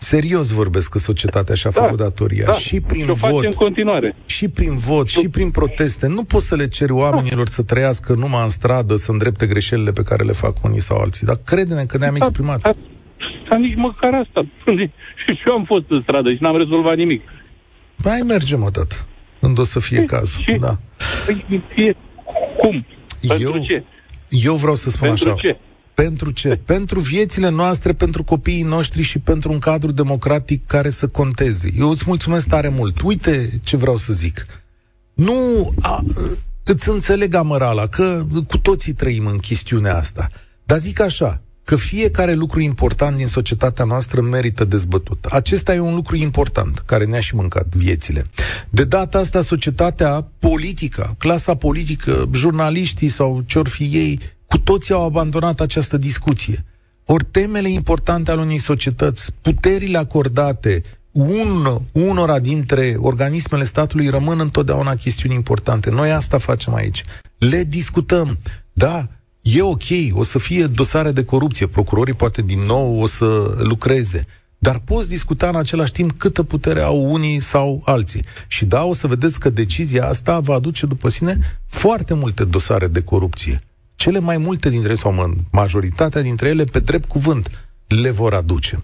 [0.00, 2.44] Serios vorbesc că societatea și-a da, făcut datoria.
[2.44, 3.44] Da, și prin și vot.
[3.44, 4.14] în continuare.
[4.26, 6.06] Și prin vot, și prin proteste.
[6.06, 7.50] Nu poți să le ceri oamenilor da.
[7.50, 11.26] să trăiască numai în stradă, să îndrepte greșelile pe care le fac unii sau alții.
[11.26, 12.60] Dar crede-ne că ne-am da, exprimat.
[12.60, 12.72] Da,
[13.48, 14.46] da, nici măcar asta.
[15.26, 17.22] Și eu am fost în stradă și n-am rezolvat nimic.
[18.04, 18.94] Hai mergem odată,
[19.40, 20.42] când o să fie cazul.
[20.42, 20.78] Și, da.
[21.74, 21.96] Fie,
[22.60, 22.86] cum?
[23.28, 23.84] Pentru eu, ce?
[24.28, 25.40] Eu vreau să spun pentru așa.
[25.40, 25.58] Ce?
[26.02, 26.60] Pentru ce?
[26.64, 31.72] Pentru viețile noastre, pentru copiii noștri și pentru un cadru democratic care să conteze.
[31.78, 33.00] Eu îți mulțumesc tare mult.
[33.00, 34.46] Uite ce vreau să zic.
[35.14, 36.04] Nu a,
[36.64, 40.28] îți înțeleg amărala, că cu toții trăim în chestiunea asta.
[40.64, 45.24] Dar zic așa, că fiecare lucru important din societatea noastră merită dezbătut.
[45.24, 48.24] Acesta e un lucru important, care ne-a și mâncat viețile.
[48.70, 55.04] De data asta, societatea politică, clasa politică, jurnaliștii sau ce fi ei, cu toții au
[55.04, 56.64] abandonat această discuție.
[57.04, 64.94] Ori temele importante ale unei societăți, puterile acordate un, unora dintre organismele statului rămân întotdeauna
[64.94, 65.90] chestiuni importante.
[65.90, 67.04] Noi asta facem aici.
[67.38, 68.38] Le discutăm.
[68.72, 69.08] Da,
[69.42, 69.82] E ok,
[70.12, 74.26] o să fie dosare de corupție, procurorii poate din nou o să lucreze,
[74.58, 78.24] dar poți discuta în același timp câtă putere au unii sau alții.
[78.48, 82.86] Și da, o să vedeți că decizia asta va aduce după sine foarte multe dosare
[82.86, 83.60] de corupție.
[84.02, 85.12] Cele mai multe dintre ele, sau
[85.52, 87.68] majoritatea dintre ele, pe drept cuvânt,
[88.02, 88.76] le vor aduce.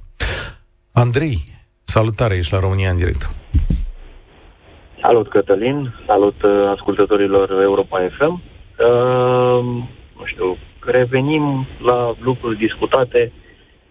[0.92, 1.38] Andrei,
[1.85, 3.35] salutare, ești la România în direct.
[5.02, 8.33] Salut, Cătălin, salut uh, ascultătorilor Europa FM.
[8.33, 9.64] Uh,
[10.18, 13.33] nu știu, revenim la lucruri discutate,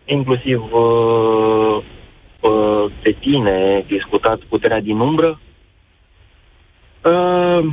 [0.06, 1.84] inclusiv uh,
[2.42, 5.40] uh, de tine, discutat puterea din umbră.
[7.04, 7.66] Uh,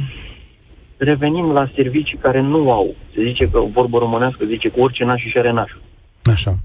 [1.05, 2.95] revenim la servicii care nu au.
[3.15, 5.83] Se zice că, vorbă românească, zice că orice naș și are nașul.
[6.23, 6.59] Așa.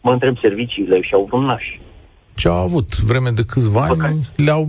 [0.00, 1.64] Mă întreb, serviciile și au un naș.
[2.34, 4.68] Ce au avut vreme de câțiva ani, le-au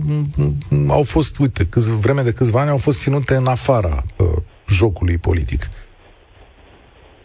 [0.88, 4.26] au fost, uite, câz, vreme de câțiva ani au fost ținute în afara uh,
[4.68, 5.68] jocului politic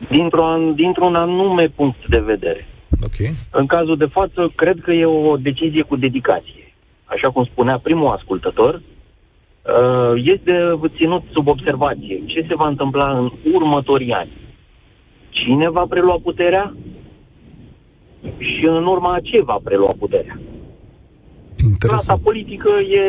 [0.10, 2.67] dintr-un, dintr-un anume punct de vedere.
[3.04, 3.34] Okay.
[3.52, 6.74] În cazul de față, cred că e o decizie cu dedicație.
[7.06, 8.82] așa cum spunea primul ascultător, uh,
[10.15, 12.23] este ținut sub observație.
[12.25, 14.32] Ce se va întâmpla în următorii ani?
[15.29, 16.75] Cine va prelua puterea?
[18.38, 20.39] Și în urma a ce va prelua puterea?
[21.79, 23.03] Clasa politică e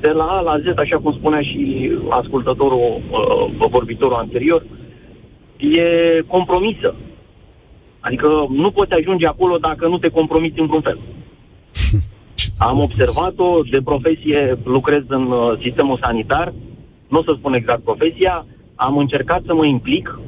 [0.00, 4.66] de la A la Z, așa cum spunea și ascultătorul, uh, vorbitorul anterior,
[5.56, 5.84] e
[6.26, 6.94] compromisă.
[8.00, 10.98] Adică nu poți ajunge acolo dacă nu te compromiți într-un fel.
[12.58, 16.52] Am observat-o, de profesie lucrez în uh, sistemul sanitar,
[17.08, 20.18] nu o să spun exact profesia, am încercat să mă implic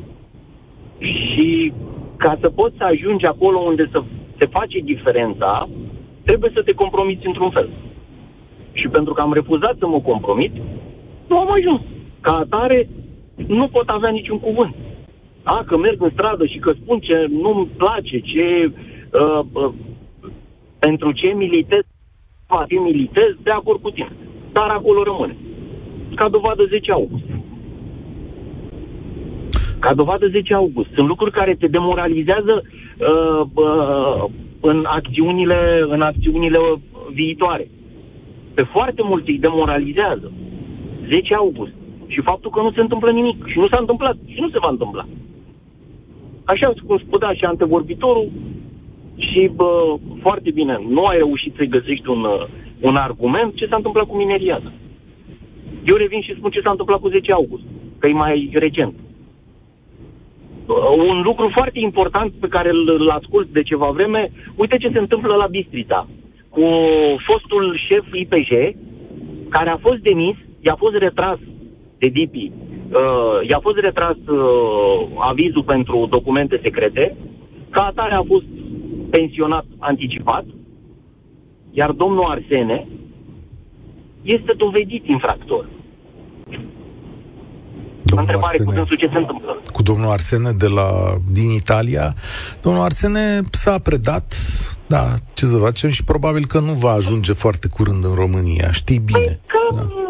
[0.98, 1.72] și
[2.16, 4.02] ca să poți să ajungi acolo unde să
[4.38, 5.68] se face diferența,
[6.24, 7.68] trebuie să te compromiți într-un fel.
[8.72, 10.52] Și pentru că am refuzat să mă compromit,
[11.28, 11.80] nu am ajuns.
[12.20, 12.88] Ca atare,
[13.46, 14.74] nu pot avea niciun cuvânt.
[15.42, 18.72] A, că merg în stradă și că spun ce nu-mi place, ce,
[19.12, 19.72] uh, uh,
[20.78, 21.82] pentru ce militez,
[22.48, 24.12] va fi militez, de acord cu tine.
[24.52, 25.36] Dar acolo rămâne.
[26.14, 27.24] Ca dovadă 10 august.
[29.78, 30.88] Ca dovadă 10 august.
[30.94, 34.24] Sunt lucruri care te demoralizează uh, uh,
[34.60, 36.58] în acțiunile, în acțiunile
[37.12, 37.70] viitoare.
[38.54, 40.32] Pe foarte multe îi demoralizează.
[41.10, 41.72] 10 august.
[42.06, 43.46] Și faptul că nu se întâmplă nimic.
[43.46, 44.16] Și nu s-a întâmplat.
[44.26, 45.06] Și nu se va întâmpla.
[46.44, 48.30] Așa cum spunea și antevorbitorul,
[49.18, 52.26] și bă, foarte bine, nu ai reușit să-i găsești un,
[52.80, 54.72] un argument ce s-a întâmplat cu mineriază.
[55.84, 57.62] Eu revin și spun ce s-a întâmplat cu 10 august,
[57.98, 58.94] că e mai recent.
[61.08, 64.98] Un lucru foarte important pe care îl, îl ascult de ceva vreme, uite ce se
[64.98, 66.08] întâmplă la Bistrița,
[66.48, 66.64] cu
[67.26, 68.50] fostul șef IPJ,
[69.48, 71.38] care a fost demis, i-a fost retras
[71.98, 72.34] de DP
[72.92, 77.16] uh, i-a fost retras uh, avizul pentru documente secrete,
[77.70, 78.44] ca atare a fost
[79.10, 80.44] pensionat anticipat,
[81.70, 82.86] iar domnul Arsene
[84.22, 85.68] este dovedit infractor.
[88.02, 89.60] Domnul Întrebare Arsene, cu dânsul ce se întâmplă.
[89.72, 92.14] Cu domnul Arsene de la, din Italia.
[92.62, 94.34] Domnul Arsene s-a predat,
[94.86, 98.98] da, ce să facem, și probabil că nu va ajunge foarte curând în România, știi
[98.98, 99.18] bine.
[99.18, 100.06] Păi că da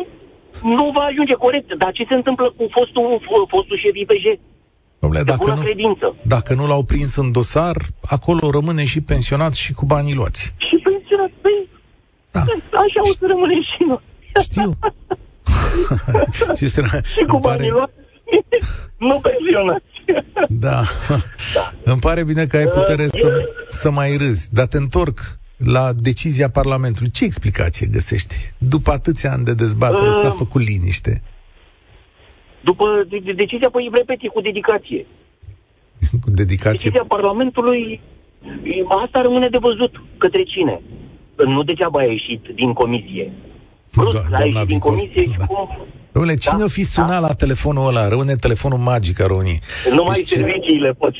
[0.62, 1.68] nu va ajunge corect.
[1.78, 3.04] Dar ce se întâmplă cu fostul,
[3.48, 4.24] fostul șef IPJ?
[5.00, 6.16] Dom'le, dacă nu, credință.
[6.22, 10.54] dacă nu l-au prins în dosar, acolo rămâne și pensionat și cu banii luați.
[10.56, 11.68] Și pensionat, păi,
[12.30, 12.40] da.
[12.40, 14.00] așa o să rămânem și noi.
[14.42, 14.78] Știu.
[16.58, 17.68] și, și cu banii pare...
[17.68, 17.92] luați,
[18.96, 19.86] nu pensionați.
[20.48, 20.82] Da.
[21.54, 21.72] da.
[21.84, 25.92] Îmi pare bine că ai putere uh, să, să mai râzi, dar te întorc la
[25.92, 27.10] decizia Parlamentului.
[27.10, 28.34] Ce explicație găsești?
[28.58, 31.22] După atâția ani de dezbatere uh, s-a făcut liniște.
[32.60, 35.06] După de, de, decizia, păi repet, cu dedicație.
[36.24, 36.90] cu dedicație?
[36.90, 38.00] Decizia Parlamentului,
[39.04, 40.02] asta rămâne de văzut.
[40.18, 40.80] Către cine?
[41.36, 43.32] Nu degeaba a ieșit din comisie.
[43.90, 45.44] Plus, Do- a ieșit din comisie da.
[45.44, 45.86] și cum...
[46.08, 46.64] Dom'le, cine da?
[46.64, 47.18] o fi sunat da?
[47.18, 48.08] la telefonul ăla?
[48.08, 49.60] Rămâne telefonul magic a României.
[49.94, 51.14] Numai deci, serviciile pot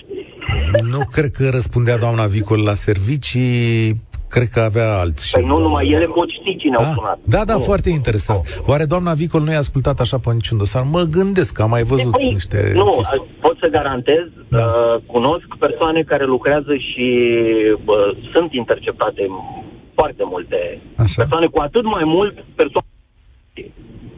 [0.90, 5.30] Nu cred că răspundea doamna Vicol la servicii, Cred că avea alți.
[5.32, 7.18] Păi nu numai ele pot ști cine a, au sunat.
[7.24, 7.60] Da, da, nu.
[7.60, 8.62] foarte interesant.
[8.66, 10.82] Oare doamna Vicol nu i-a ascultat așa pe niciun dosar?
[10.90, 13.22] Mă gândesc că am mai văzut păi, niște Nu, chestii.
[13.40, 14.58] pot să garantez, da.
[14.58, 17.06] uh, cunosc persoane care lucrează și
[17.84, 19.26] uh, sunt interceptate
[19.94, 21.14] foarte multe așa.
[21.22, 22.86] persoane, cu atât mai mult persoane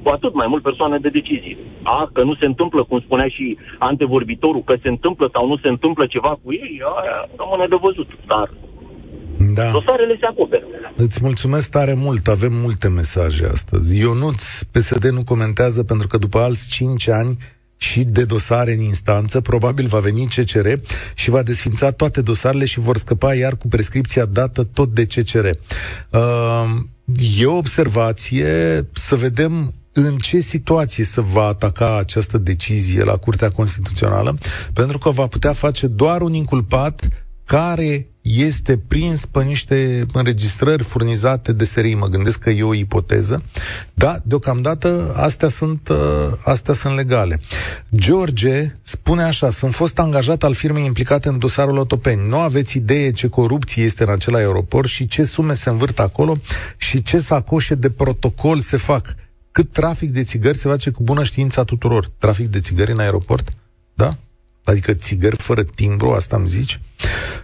[0.03, 1.57] cu atât mai mult persoane de decizie.
[1.83, 5.68] A, că nu se întâmplă, cum spunea și antevorbitorul, că se întâmplă sau nu se
[5.68, 8.09] întâmplă ceva cu ei, aia rămâne de văzut.
[8.27, 8.51] Dar
[9.54, 9.70] da.
[9.70, 10.64] Dosarele se acoperă.
[10.96, 13.98] Îți mulțumesc tare mult, avem multe mesaje astăzi.
[13.98, 17.38] Ionuț, PSD nu comentează pentru că după alți 5 ani
[17.76, 20.68] și de dosare în instanță, probabil va veni CCR
[21.14, 25.46] și va desfința toate dosarele și vor scăpa iar cu prescripția dată tot de CCR.
[26.10, 26.20] Uh,
[27.38, 33.50] e o observație să vedem în ce situație se va ataca această decizie la Curtea
[33.50, 34.38] Constituțională,
[34.72, 37.08] pentru că va putea face doar un inculpat
[37.44, 41.94] care este prins pe niște înregistrări furnizate de serii.
[41.94, 43.42] Mă gândesc că e o ipoteză.
[43.94, 45.96] Da, deocamdată astea sunt, uh,
[46.44, 47.40] astea sunt legale.
[47.94, 52.28] George spune așa, sunt fost angajat al firmei implicate în dosarul Otopeni.
[52.28, 56.37] Nu aveți idee ce corupție este în acel aeroport și ce sume se învârt acolo
[56.76, 59.14] și ce sacoșe de protocol se fac.
[59.52, 62.11] Cât trafic de țigări se face cu bună știința tuturor.
[62.18, 63.48] Trafic de țigări în aeroport?
[63.94, 64.16] Da?
[64.64, 66.80] Adică țigări fără timbru, asta îmi zici?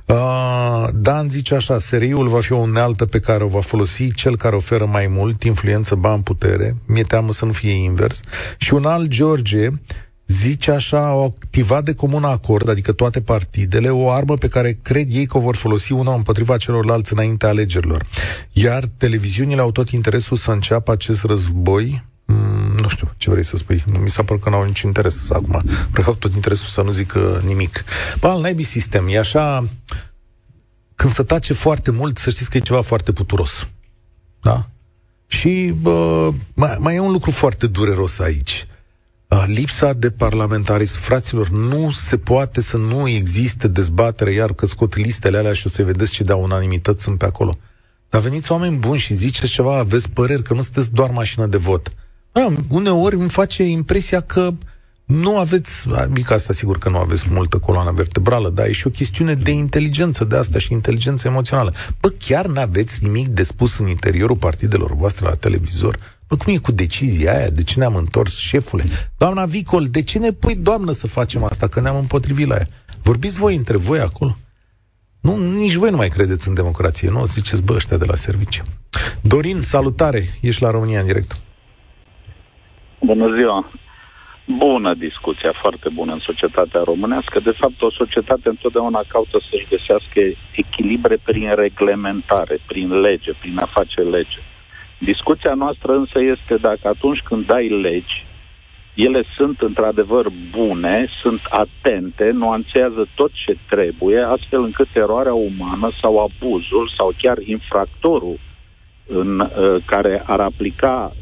[0.07, 4.37] Uh, Dan zice așa, SRI-ul va fi o unealtă pe care o va folosi cel
[4.37, 6.77] care oferă mai mult, influență, bani, putere.
[6.87, 8.21] Mi-e teamă să nu fie invers.
[8.59, 9.69] Și un alt, George,
[10.27, 15.09] zice așa, au activat de comun acord, adică toate partidele, o armă pe care cred
[15.11, 18.07] ei că o vor folosi una împotriva celorlalți înaintea alegerilor.
[18.53, 22.16] Iar televiziunile au tot interesul să înceapă acest război Mm,
[22.87, 23.83] nu știu ce vrei să spui.
[23.87, 25.63] Nu mi s-a părut că n-au niciun interes acum.
[25.91, 27.85] Prefapt tot interesul să nu zic uh, nimic.
[28.21, 29.09] Bă, al naibii sistem.
[29.09, 29.69] E așa...
[30.95, 33.67] Când se tace foarte mult, să știți că e ceva foarte puturos.
[34.43, 34.69] Da?
[35.27, 38.67] Și bă, mai, mai e un lucru foarte dureros aici.
[39.47, 40.99] Lipsa de parlamentarism.
[40.99, 45.71] Fraților, nu se poate să nu existe dezbatere, iar că scot listele alea și o
[45.71, 47.59] să vedeți ce de unanimități sunt pe acolo.
[48.09, 51.57] Dar veniți oameni buni și ziceți ceva, aveți păreri, că nu sunteți doar mașină de
[51.57, 51.93] vot.
[52.37, 54.53] Da, uneori îmi face impresia că
[55.05, 58.91] nu aveți, adică asta sigur că nu aveți multă coloană vertebrală, dar e și o
[58.91, 61.73] chestiune de inteligență de asta și inteligență emoțională.
[62.01, 65.99] Bă, chiar n-aveți nimic de spus în interiorul partidelor voastre la televizor?
[66.29, 67.51] Bă, cum e cu decizia aia?
[67.51, 68.85] De ce ne-am întors, șefule?
[69.17, 72.67] Doamna Vicol, de ce ne pui, doamnă, să facem asta, că ne-am împotrivit la ea?
[73.03, 74.37] Vorbiți voi între voi acolo?
[75.21, 77.27] Nu, nici voi nu mai credeți în democrație, nu?
[77.27, 78.63] Ziceți, bă, ăștia de la serviciu.
[79.21, 81.37] Dorin, salutare, ești la România în direct.
[83.07, 83.71] Bună ziua!
[84.45, 87.41] Bună discuția, foarte bună în societatea românească.
[87.41, 90.21] De fapt, o societate întotdeauna caută să-și găsească
[90.63, 94.39] echilibre prin reglementare, prin lege, prin a face lege.
[94.99, 98.27] Discuția noastră însă este dacă atunci când dai legi,
[98.95, 106.19] ele sunt într-adevăr bune, sunt atente, nuanțează tot ce trebuie, astfel încât eroarea umană sau
[106.19, 108.39] abuzul sau chiar infractorul
[109.07, 111.13] în uh, care ar aplica,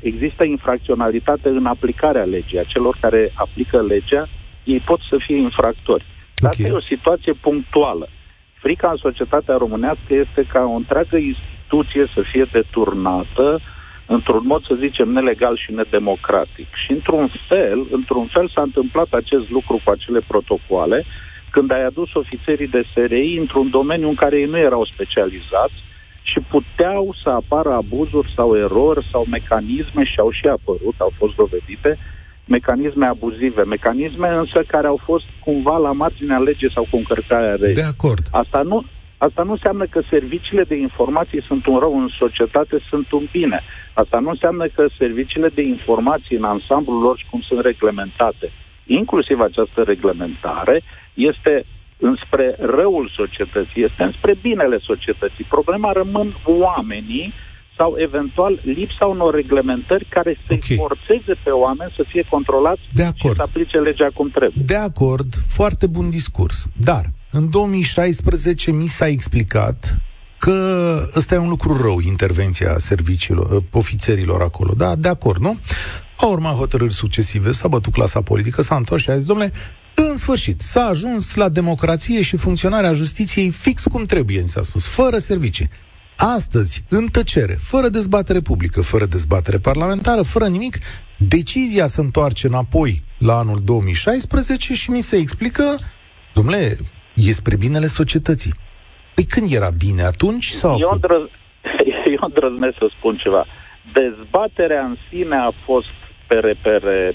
[0.00, 2.58] există infracționalitate în aplicarea legii.
[2.58, 4.28] A celor care aplică legea,
[4.64, 6.04] ei pot să fie infractori.
[6.34, 6.66] Dar okay.
[6.66, 8.08] asta e o situație punctuală.
[8.54, 13.60] Frica în societatea românească este ca o întreagă instituție să fie deturnată
[14.06, 16.66] într-un mod, să zicem, nelegal și nedemocratic.
[16.84, 21.04] Și într-un fel, într-un fel s-a întâmplat acest lucru cu acele protocoale,
[21.50, 25.74] când ai adus ofițerii de SRI într-un domeniu în care ei nu erau specializați,
[26.30, 31.34] și puteau să apară abuzuri sau erori sau mecanisme și au și apărut, au fost
[31.34, 31.98] dovedite,
[32.46, 37.82] mecanisme abuzive, mecanisme însă care au fost cumva la marginea legii sau cu încărcarea legii.
[37.82, 38.22] De acord.
[38.30, 38.84] Asta nu,
[39.26, 43.60] Asta nu înseamnă că serviciile de informații sunt un rău în societate, sunt un bine.
[43.92, 48.52] Asta nu înseamnă că serviciile de informații în ansamblul lor și cum sunt reglementate,
[48.86, 50.82] inclusiv această reglementare,
[51.14, 51.64] este
[52.10, 55.44] înspre răul societății, este înspre binele societății.
[55.56, 57.32] Problema rămân oamenii
[57.78, 60.76] sau eventual lipsa unor reglementări care să-i okay.
[60.76, 63.34] forțeze pe oameni să fie controlați de acord.
[63.34, 64.64] și să aplice legea cum trebuie.
[64.66, 66.68] De acord, foarte bun discurs.
[66.76, 69.98] Dar, în 2016 mi s-a explicat
[70.38, 70.56] că
[71.16, 74.72] ăsta e un lucru rău, intervenția serviciilor, ofițerilor acolo.
[74.76, 75.56] Da, de acord, nu?
[76.18, 79.52] Au urmat hotărâri succesive, s-a bătut clasa politică, s-a întors și a zis, domnule,
[79.94, 84.86] în sfârșit, s-a ajuns la democrație și funcționarea justiției fix cum trebuie, ni s-a spus,
[84.86, 85.68] fără servicii.
[86.16, 90.76] Astăzi, în tăcere, fără dezbatere publică, fără dezbatere parlamentară, fără nimic,
[91.18, 95.64] decizia se întoarce înapoi la anul 2016 și mi se explică,
[96.34, 96.76] domnule,
[97.14, 98.54] e spre binele societății.
[99.14, 101.22] Păi când era bine, atunci sau eu, îndrăz...
[102.14, 103.46] eu îndrăznesc să spun ceva.
[103.92, 106.03] Dezbaterea în sine a fost
[106.34, 107.12] pe repere,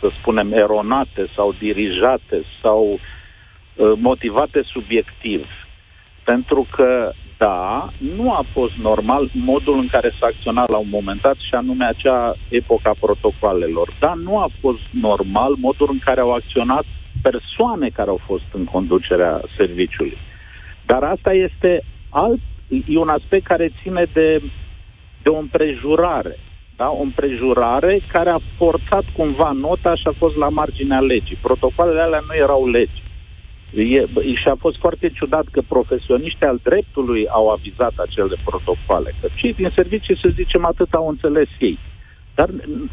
[0.00, 5.46] să spunem, eronate sau dirijate sau uh, motivate subiectiv.
[6.24, 11.20] Pentru că, da, nu a fost normal modul în care s-a acționat la un moment
[11.20, 13.96] dat și anume acea epoca protocoalelor.
[14.00, 16.84] Da, nu a fost normal modul în care au acționat
[17.22, 20.18] persoane care au fost în conducerea serviciului.
[20.86, 22.40] Dar asta este alt,
[22.86, 24.42] e un aspect care ține de,
[25.22, 26.36] de o împrejurare
[26.76, 26.90] da?
[26.90, 31.38] o împrejurare care a forțat cumva nota și a fost la marginea legii.
[31.40, 33.02] Protocoalele alea nu erau legi.
[33.74, 39.14] E, și a fost foarte ciudat că profesioniștii al dreptului au avizat acele protocoale.
[39.20, 41.78] Că cei din servicii, să zicem, atât au înțeles ei.
[42.34, 42.48] Dar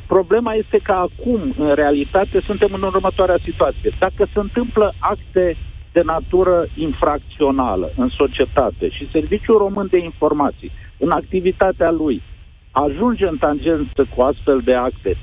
[0.08, 3.92] problema este că acum, în realitate, suntem în următoarea situație.
[4.00, 5.58] Dacă se întâmplă acte
[5.92, 12.22] de natură infracțională în societate și Serviciul Român de Informații, în activitatea lui,
[12.74, 15.18] ajunge în tangență cu astfel de acte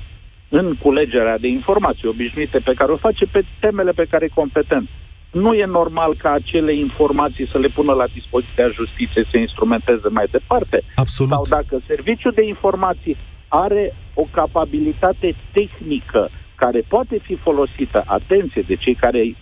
[0.49, 4.89] în culegerea de informații obișnuite pe care o face pe temele pe care e competent.
[5.31, 10.27] Nu e normal ca acele informații să le pună la dispoziția justiției să instrumenteze mai
[10.31, 10.83] departe.
[10.95, 11.31] Absolut.
[11.31, 18.75] Sau dacă serviciul de informații are o capabilitate tehnică care poate fi folosită, atenție, de
[18.75, 19.35] cei care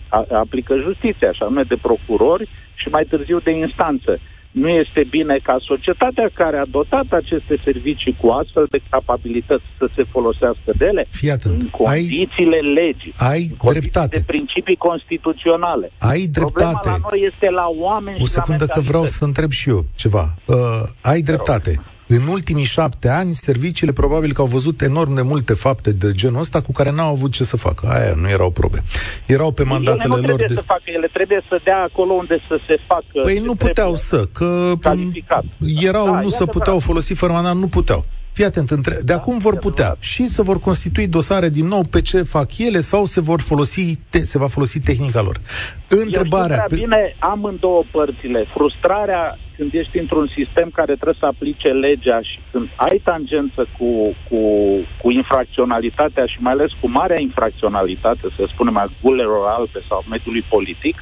[0.44, 4.18] aplică justiția, așa nume de procurori și mai târziu de instanță,
[4.50, 9.88] nu este bine ca societatea care a dotat aceste servicii cu astfel de capabilități să
[9.96, 11.62] se folosească de ele Fii atent.
[11.62, 14.18] în condițiile ai, legii, ai în condiții dreptate.
[14.18, 15.92] de principii constituționale.
[15.98, 16.78] Ai dreptate.
[16.80, 19.68] Problema la noi este la oameni O și la secundă că vreau să întreb și
[19.68, 20.34] eu ceva.
[20.46, 20.56] Uh,
[21.02, 21.80] ai dreptate.
[22.12, 26.40] În ultimii șapte ani, serviciile probabil că au văzut enorm de multe fapte de genul
[26.40, 27.86] ăsta cu care n-au avut ce să facă.
[27.88, 28.82] Aia nu erau probe.
[29.26, 30.54] Erau pe mandatele ele nu lor trebuie de...
[30.54, 33.04] să facă, ele trebuie să dea acolo unde să se facă.
[33.22, 33.68] Păi ce nu trebuie.
[33.68, 35.44] puteau să, că Calificat.
[35.82, 36.82] erau, Da, nu e se puteau adevărat.
[36.82, 38.04] folosi fără mandat, nu puteau.
[38.32, 38.96] Fii atent, între...
[39.04, 40.02] de acum vor e putea adevărat.
[40.02, 43.96] și să vor constitui dosare din nou pe ce fac ele sau se vor folosi,
[44.10, 44.18] te...
[44.18, 45.36] se va folosi tehnica lor.
[45.88, 46.56] Întrebarea...
[46.56, 48.46] Eu știu prea bine amândouă părțile.
[48.54, 53.90] Frustrarea când ești într-un sistem care trebuie să aplice legea și când ai tangență cu,
[54.28, 54.40] cu,
[55.00, 60.44] cu infracționalitatea și mai ales cu marea infracționalitate, să spunem, a gulelor albe sau mediului
[60.54, 60.96] politic,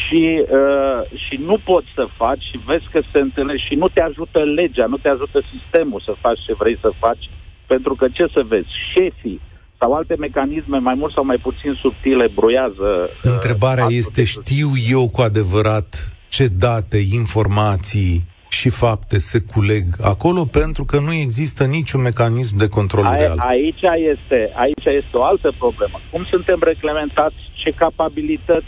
[0.00, 0.22] și,
[0.58, 4.38] uh, și nu poți să faci și vezi că se întâlnește și nu te ajută
[4.60, 7.24] legea, nu te ajută sistemul să faci ce vrei să faci,
[7.66, 9.40] pentru că ce să vezi, șefii
[9.78, 12.88] sau alte mecanisme mai mult sau mai puțin subtile broiază.
[13.08, 19.40] uh, Întrebarea actul este, de- știu eu cu adevărat ce date, informații și fapte se
[19.54, 23.38] culeg acolo, pentru că nu există niciun mecanism de control A, real.
[23.38, 26.00] aici, este, aici este o altă problemă.
[26.10, 28.66] Cum suntem reglementați, ce capabilități,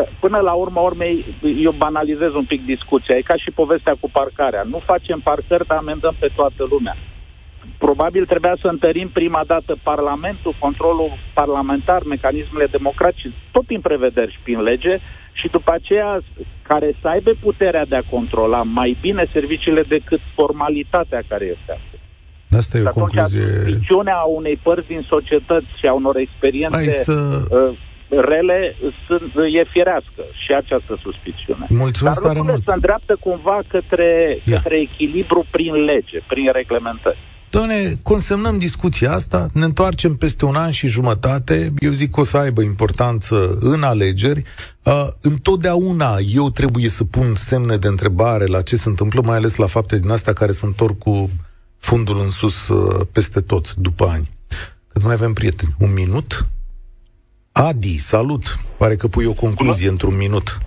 [0.00, 1.24] că până la urma urmei,
[1.62, 4.62] eu banalizez un pic discuția, e ca și povestea cu parcarea.
[4.62, 6.96] Nu facem parcări, dar amendăm pe toată lumea.
[7.78, 14.38] Probabil trebuia să întărim prima dată Parlamentul, controlul parlamentar, mecanismele democratice, tot prin prevederi și
[14.42, 14.98] prin lege,
[15.32, 16.20] și după aceea
[16.62, 22.02] care să aibă puterea de a controla mai bine serviciile decât formalitatea care este astăzi.
[22.50, 23.40] Asta e Și o atunci concluzie...
[23.40, 27.12] suspiciunea unei părți din societăți și a unor experiențe Hai să...
[27.50, 27.78] uh,
[28.10, 31.66] rele sunt, e firească și această suspiciune.
[31.68, 32.64] Mulțumesc Dar tare lucrurile mult.
[32.68, 34.56] se îndreaptă cumva către, Ia.
[34.56, 37.18] către echilibru prin lege, prin reglementări.
[37.50, 42.22] Doamne, consemnăm discuția asta, ne întoarcem peste un an și jumătate, eu zic că o
[42.22, 44.42] să aibă importanță în alegeri.
[44.82, 49.56] Uh, întotdeauna eu trebuie să pun semne de întrebare la ce se întâmplă, mai ales
[49.56, 51.30] la fapte din astea care se întorc cu
[51.78, 54.28] fundul în sus uh, peste tot, după ani.
[54.88, 55.74] Cât mai avem prieteni?
[55.78, 56.46] Un minut?
[57.68, 58.42] Adi, salut!
[58.78, 60.58] Pare că pui o concluzie într-un minut.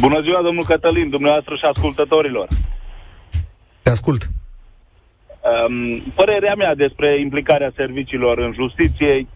[0.00, 2.48] Bună ziua, domnul Cătălin, dumneavoastră și ascultătorilor.
[3.82, 4.22] Te ascult.
[4.22, 9.26] Um, părerea mea despre implicarea serviciilor în justiție,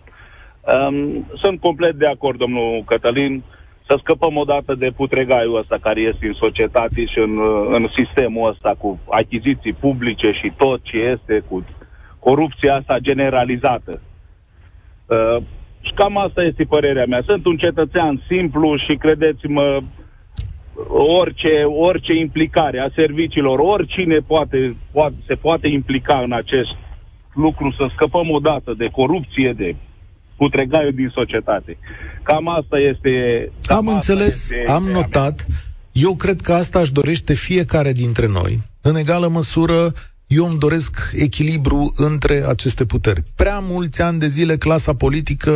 [0.88, 3.42] um, sunt complet de acord, domnul Cătălin,
[3.86, 7.38] să scăpăm odată de putregaiul ăsta care este în societate și în,
[7.72, 11.64] în sistemul ăsta cu achiziții publice și tot ce este cu
[12.18, 14.00] corupția asta generalizată.
[15.06, 15.42] Uh,
[15.86, 17.22] și cam asta este părerea mea.
[17.26, 19.82] Sunt un cetățean simplu și credeți-mă,
[21.20, 26.74] orice, orice implicare a serviciilor, oricine poate, poate, se poate implica în acest
[27.34, 29.76] lucru, să scăpăm odată de corupție, de
[30.36, 31.78] putregaiul din societate.
[32.22, 33.12] Cam asta este...
[33.66, 35.46] Cam Am asta înțeles, este am ideea notat.
[35.92, 38.58] Eu cred că asta își dorește fiecare dintre noi.
[38.82, 39.92] În egală măsură,
[40.26, 43.22] eu îmi doresc echilibru între aceste puteri.
[43.34, 45.52] Prea mulți ani de zile clasa politică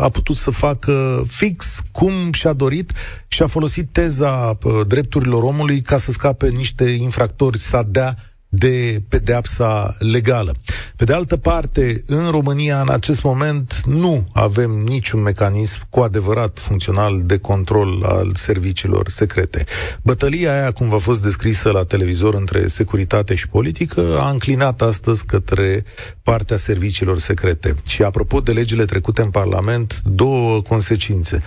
[0.00, 2.92] a putut să facă fix cum și-a dorit
[3.28, 8.16] și a folosit teza uh, drepturilor omului ca să scape niște infractori, să dea
[8.48, 10.54] de pedeapsa legală.
[10.96, 16.58] Pe de altă parte, în România, în acest moment, nu avem niciun mecanism cu adevărat
[16.58, 19.64] funcțional de control al serviciilor secrete.
[20.02, 25.24] Bătălia aia, cum v-a fost descrisă la televizor între securitate și politică, a înclinat astăzi
[25.24, 25.84] către
[26.22, 27.74] partea serviciilor secrete.
[27.86, 31.42] Și apropo de legile trecute în Parlament, două consecințe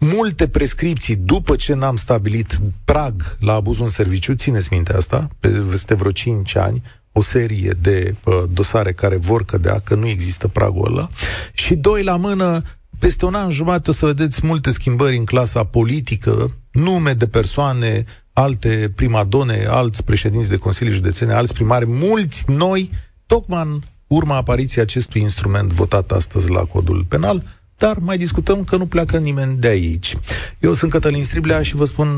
[0.00, 5.28] multe prescripții după ce n-am stabilit prag la abuzul în serviciu, țineți minte asta,
[5.70, 6.82] peste vreo 5 ani,
[7.12, 11.08] o serie de uh, dosare care vor cădea, că nu există pragul ăla,
[11.52, 12.62] și doi la mână,
[12.98, 18.04] peste un an jumate o să vedeți multe schimbări în clasa politică, nume de persoane,
[18.32, 22.90] alte primadone, alți președinți de consilii județene, alți primari, mulți noi,
[23.26, 27.42] tocmai în urma apariției acestui instrument votat astăzi la codul penal,
[27.80, 30.16] dar mai discutăm că nu pleacă nimeni de aici.
[30.58, 32.08] Eu sunt Cătălin Striblea și vă spun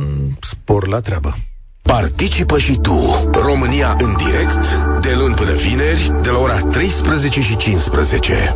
[0.41, 1.35] spor la treabă.
[1.83, 7.57] Participă și tu, România în direct, de luni până vineri, de la ora 13 și
[7.57, 8.55] 15.